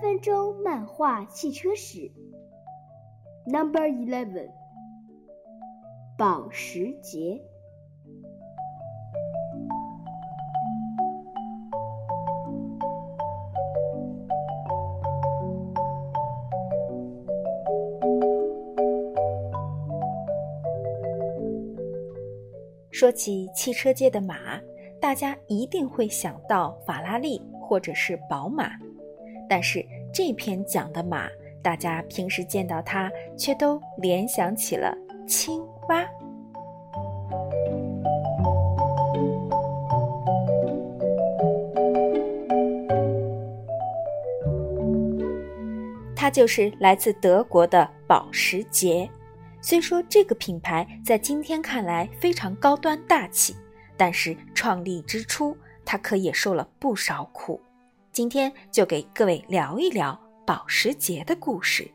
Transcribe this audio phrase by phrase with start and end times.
[0.00, 2.10] 分钟漫画汽车史。
[3.46, 4.50] Number eleven，
[6.16, 7.42] 保时捷。
[22.90, 24.60] 说起汽车界的马，
[25.00, 28.70] 大家一定会想到法拉利或者是宝马，
[29.48, 31.28] 但是这篇讲的马，
[31.62, 36.04] 大家平时见到它却都联想起了青蛙。
[46.16, 49.08] 它就是来自德国的保时捷。
[49.60, 53.54] 虽说这个品牌在今天看来非常高端大气，
[53.96, 57.60] 但是创立之初，它可也受了不少苦。
[58.18, 61.88] 今天就给各位聊一聊保时捷的故事。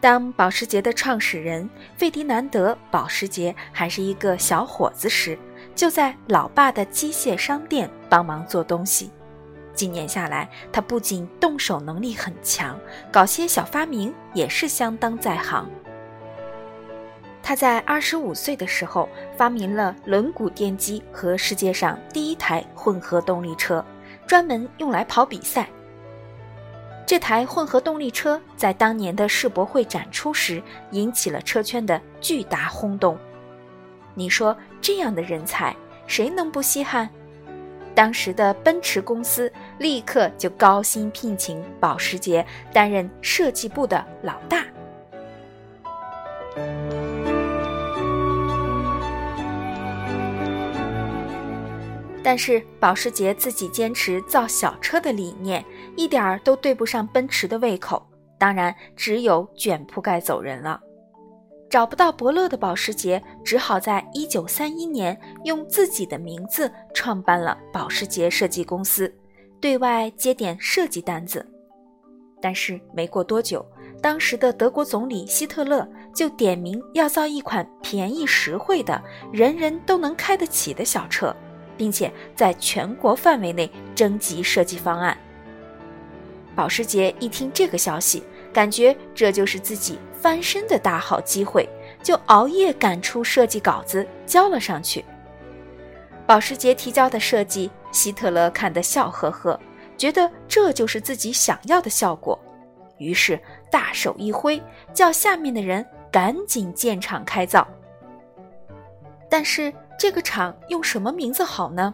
[0.00, 5.36] 当保时捷的创始人费迪南德·保时捷还是一个小伙子时，
[5.74, 9.10] 就在老爸的机械商店帮忙做东西。
[9.80, 12.78] 几年下来，他不仅动手能力很强，
[13.10, 15.66] 搞些小发明也是相当在行。
[17.42, 19.08] 他在二十五岁的时候
[19.38, 23.82] 发明了轮毂电机和世界上第一台混合动力车，
[24.26, 25.66] 专门用来跑比赛。
[27.06, 33.16] 这台混合动力车在当年的世博会展出时，引起了车圈的巨大轰动。
[34.12, 35.74] 你说这样的人才，
[36.06, 37.08] 谁能不稀罕？
[37.94, 44.64] 当时的奔驰公司立刻就高薪聘请保时捷担任设计部的老大。
[52.22, 55.64] 但是保时捷自己坚持造小车的理念，
[55.96, 58.06] 一点儿都对不上奔驰的胃口，
[58.38, 60.78] 当然只有卷铺盖走人了。
[61.70, 69.10] 找不到伯乐的保时捷，只好在1931年用自己的名字创办了保时捷设计公司，
[69.60, 71.46] 对外接点设计单子。
[72.42, 73.64] 但是没过多久，
[74.02, 79.00] 当时的德国总理希特勒就点名要造一款便宜实惠的、
[79.32, 81.34] 人人都能开得起的小车。
[81.80, 85.16] 并且在全国范围内征集设计方案。
[86.54, 91.68] 保时捷一听这个消息，感觉这就是自己翻身的大好机会，
[92.02, 95.04] 就熬夜赶出设计稿子交了上去。
[96.26, 99.58] 保时捷提交的设计，希特勒看得笑呵呵，
[99.96, 102.38] 觉得这就是自己想要的效果，
[102.98, 103.40] 于是
[103.70, 104.62] 大手一挥，
[104.92, 107.66] 叫下面的人赶紧建厂开造。
[109.28, 109.72] 但是。
[110.00, 111.92] 这个厂用什么名字好呢？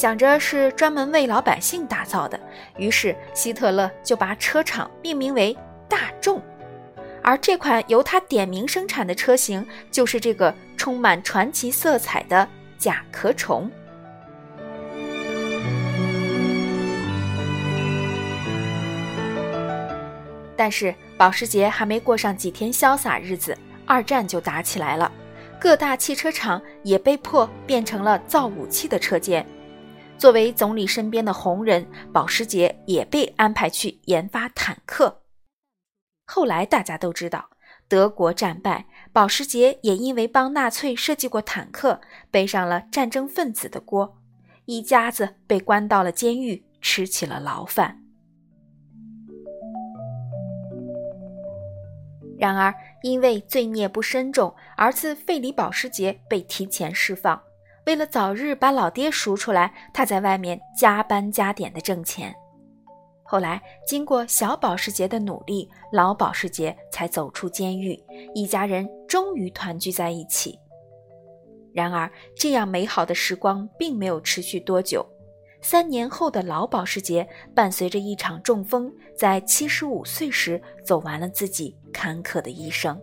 [0.00, 2.40] 想着是专门为老百姓打造的，
[2.78, 5.54] 于是希特勒就把车厂命名为
[5.90, 6.40] 大众，
[7.22, 13.70] 而这款由他点名生产的车型就是这个充满传奇色彩的甲壳虫。
[20.56, 25.12] 但是保时捷还没过上几天潇洒日子，二战就打起来了。
[25.60, 29.46] 各大汽车厂也被迫变成了造武器的车间。
[30.20, 35.22] 作为总理身边的红人，保时捷也被安排去研发坦克。
[36.26, 37.48] 后来大家都知道，
[37.88, 44.18] 德国战败，保时捷也因为帮纳粹设计过坦克，背上了战争分子的锅，
[44.66, 48.02] 一家子被关到了监狱，吃起了牢饭。
[52.38, 57.42] 然而，因为罪孽不深重，儿子费里保时捷被提前释放。
[57.86, 62.34] 为了早日把老爹赎出来，他在外面加班加点的挣钱。
[63.22, 67.96] 后来，经过小保时捷的努力，老保时捷才走出监狱，
[68.34, 70.58] 一家人终于团聚在一起。
[71.72, 75.06] 然而，这样美好的时光并没有持续多久。
[75.62, 83.00] 三年后的老保时捷，伴随着一场中风，在七十五岁时走完了自己坎坷的一生。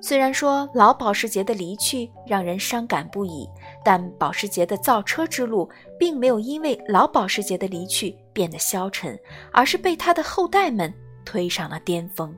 [0.00, 3.48] 虽然说老保时捷的离去让人伤感不已，
[3.84, 5.68] 但保时捷的造车之路
[5.98, 9.18] 并没有因为老保时捷的离去变得消沉，
[9.52, 10.92] 而是被他的后代们
[11.24, 12.34] 推上了巅峰。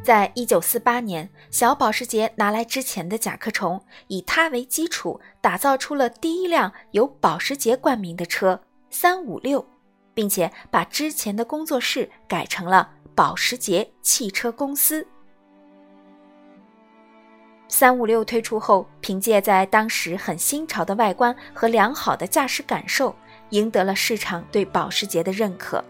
[0.00, 8.58] 在一九四八年，小保时捷拿来之前的甲壳虫，以它为基础，打造出了第一辆由保时捷冠名的车
[8.88, 9.62] 三五六，
[10.18, 15.06] 并且把之前的工作室改成了保时捷汽车公司。
[17.68, 23.14] 三五六推出后，凭借在当时很新潮的外观和良好的驾驶感受，
[23.50, 25.84] 赢得了市场对保时捷的认可。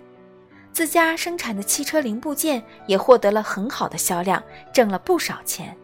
[0.75, 4.43] 自家生产的汽车零部件也获得了很好的销量，
[4.75, 5.75] 挣了不少钱。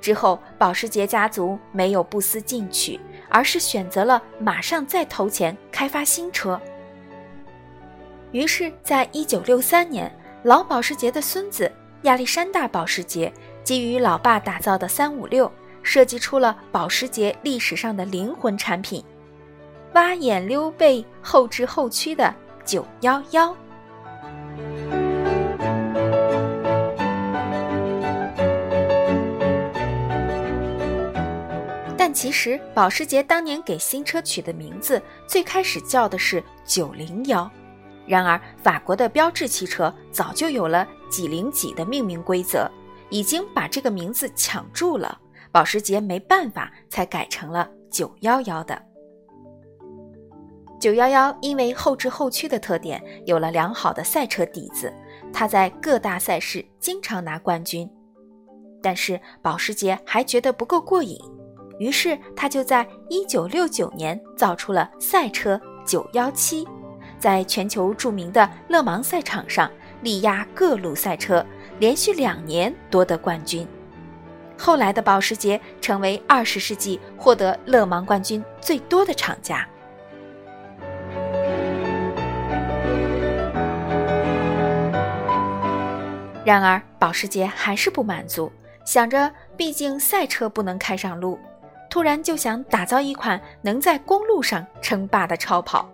[0.00, 2.98] 之后，保时捷家族没有不思进取，
[3.28, 6.58] 而是选择了马上再投钱开发新车。
[8.32, 10.10] 于是，在一九六三年，
[10.42, 11.70] 老保时捷的孙子
[12.02, 13.32] 亚历山大·保时捷。
[13.64, 15.50] 基于老爸打造的三五六，
[15.82, 19.04] 设计出了保时捷历史上的灵魂产品——
[19.92, 22.34] 挖眼溜背、后置后驱的
[22.64, 23.54] 九幺幺。
[31.94, 37.50] 但其实，保时捷当年给新车取的名字，最开始叫的是九零幺。
[38.08, 42.68] 然而，法国的标致汽车早就有了几零几的命名规则。
[43.10, 45.18] 已经把这个名字抢住了，
[45.50, 48.82] 保时捷没办法，才改成了九幺幺的。
[50.78, 54.92] 九幺幺因为后置后驱的特点，有了良好的赛车底子，
[55.32, 57.90] 它在各大赛事经常拿冠军。
[58.82, 61.18] 但是保时捷还觉得不够过瘾，
[61.78, 66.68] 于是他就在一九六九年造出了赛车九幺七，
[67.18, 69.70] 在全球著名的勒芒赛场上
[70.02, 71.44] 力压各路赛车。
[71.80, 73.64] 连续两年夺得冠军，
[74.58, 79.64] 后来的保时捷成为二十世纪获得勒芒冠军最多的厂家。
[86.44, 88.50] 然而，保时捷还是不满足，
[88.84, 91.38] 想着毕竟赛车不能开上路，
[91.88, 95.88] 突然就想打造一款能在公路上称霸的超跑。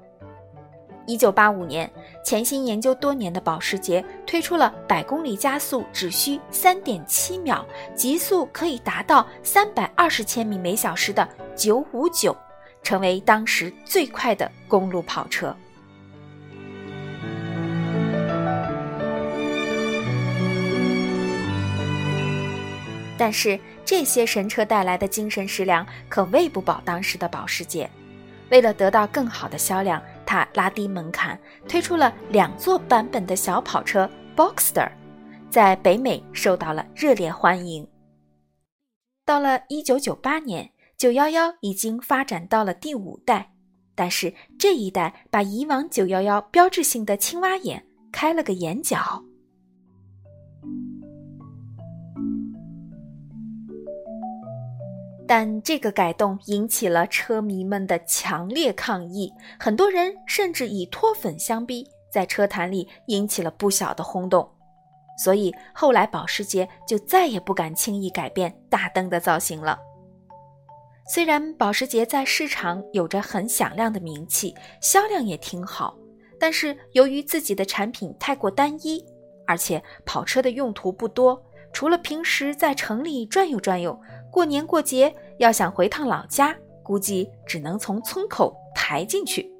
[1.06, 1.90] 一九八五年，
[2.24, 7.64] 潜心研究多年的保时捷推出了百公里加速只需三点七秒、
[7.94, 12.36] 极速可以达到三百二十千米每小时的九五九，
[12.82, 15.54] 成为当时最快的公路跑车。
[23.16, 27.88] 但是，这些神车带来的精神食粮可喂不饱当时的保时捷。
[28.50, 31.38] 为了得到更好的销量，他拉低门槛，
[31.68, 34.90] 推出了两座版本的小跑车 Boxster，
[35.50, 37.86] 在北美受到了热烈欢迎。
[39.24, 43.52] 到了1998年，911已经发展到了第五代，
[43.94, 49.24] 但是这一代把以往911标志性的青蛙眼开了个眼角。
[55.26, 64.48] 但这个改动引起了车迷们的强烈抗议，很多人甚至以脱粉相逼，在车坛里引起了不小的轰动。
[65.16, 69.78] 所以后来保时捷就再也不敢轻易改变大灯的造型了。
[71.06, 75.96] 虽然保时捷在市场有着很响亮的名气，销量也挺好，
[76.38, 79.04] 但是由于自己的产品太过单一，
[79.46, 81.40] 而且跑车的用途不多，
[81.72, 83.98] 除了平时在城里转悠转悠。
[84.32, 89.50] 过年过节要想回趟老家，估计只能从村口抬进去。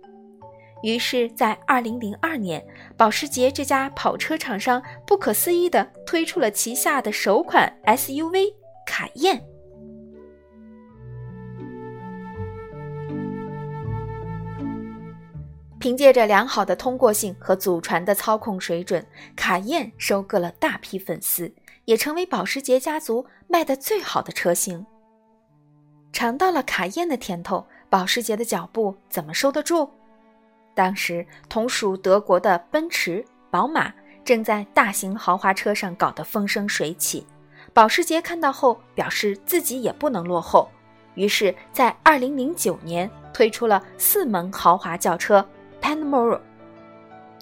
[0.82, 2.64] 于是，在二零零二年，
[2.96, 8.52] 保时捷这家跑车厂商不可思议地推出了旗下的首款 SUV
[8.86, 9.42] 卡宴。
[15.80, 21.52] 凭借着良好的通过性和祖传的操控水准，卡宴收割了大批粉丝。
[21.84, 24.86] 也成为保时捷家族卖的最好的车型。
[26.14, 29.90] 尝到了卡宴的甜头，保时捷的脚步怎么收得住？
[30.72, 33.92] 当时同属德国的奔驰、宝马
[34.24, 37.26] 正在大型豪华车上搞得风生水起，
[37.72, 40.70] 保时捷看到后表示自己也不能落后，
[41.16, 45.44] 于是，在2009年推出了四门豪华轿车
[45.82, 46.40] Panamera。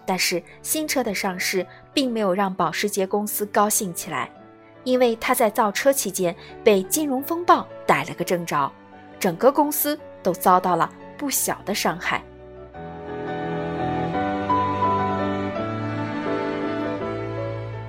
[0.06, 4.30] 但是新车的上市并没有让保时捷公司高兴起来，
[4.84, 6.34] 因为他在造车期间
[6.64, 8.70] 被金融风暴逮了个正着，
[9.18, 12.22] 整个公司都遭到了不小的伤害。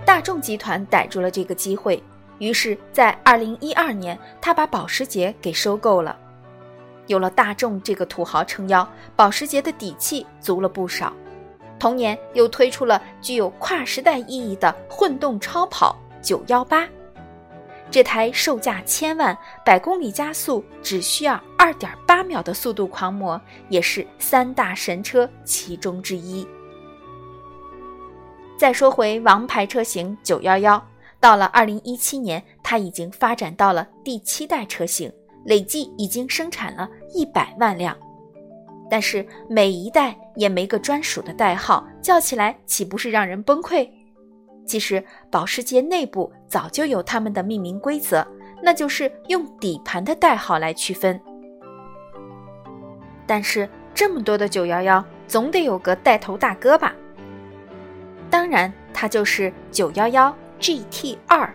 [0.05, 2.01] 大众集团逮住了这个机会，
[2.37, 6.15] 于是，在2012年，他把保时捷给收购了。
[7.07, 11.11] 有了大众这个土豪撑腰，保时捷的底气足了不少。
[11.79, 16.87] 同年又推出了具有跨时代意义的混动超跑918，
[17.91, 23.39] 这台售价千万、百公里加速只需要二点八秒的速度狂魔，
[23.69, 26.47] 也是三大神车其中之一。
[28.57, 30.81] 再说回王牌车型九幺幺，
[31.19, 35.11] 到了二零一七年，它已经发展到了第七代车型，
[35.43, 37.97] 累计已经生产了一百万辆。
[38.89, 43.89] 但是每一代也没个专属的代号，叫起来岂不是让人崩溃？
[44.65, 48.25] 其实保时捷内部早就有他们的命名规则，
[48.61, 51.19] 那就是用底盘的代号来区分。
[53.25, 56.93] 但是这么多的九幺幺，总得有个带头大哥吧？
[58.29, 61.53] 当然，它就是九幺幺 GT 二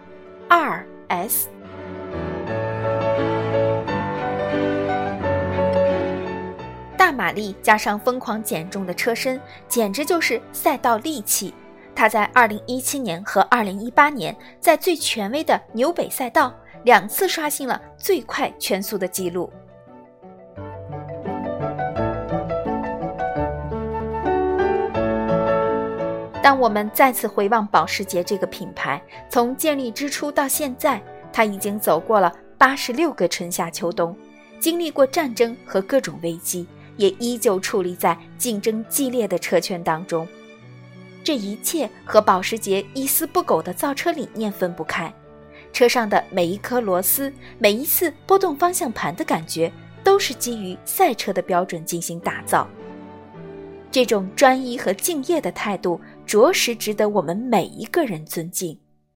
[0.48, 1.48] 二 S。
[6.96, 11.52] 大马力加上疯狂减重的车身，简直就是赛道利器。
[11.98, 19.52] 它在2017年和2018年在最权威的纽北赛道两次刷新了最快圈速的记录。
[26.40, 31.02] 当我们再次回望保时捷这个品牌，从建立之初到现在，
[31.32, 34.16] 它已经走过了八十六个春夏秋冬，
[34.60, 36.64] 经历过战争和各种危机，
[36.96, 40.24] 也依旧矗立在竞争激烈的车圈当中。
[41.28, 45.12] 这一切和保时捷一丝不苟的造车理念分不开，
[45.74, 49.70] 车上的每一颗螺丝，每一次拨动方向盘的感觉，
[50.02, 52.66] 都是基于赛车的标准进行打造。
[53.90, 58.78] 这种专一和敬业的态度，着实值得我们每一个人尊敬。